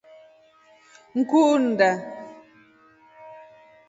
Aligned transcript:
Mkuu 1.15 1.51
unda. 1.55 1.89